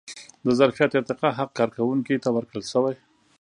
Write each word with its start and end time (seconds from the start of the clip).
د 0.45 0.47
ظرفیت 0.59 0.91
ارتقا 0.99 1.29
حق 1.39 1.49
کارکوونکي 1.59 2.15
ته 2.23 2.29
ورکړل 2.33 2.63
شوی. 2.71 2.95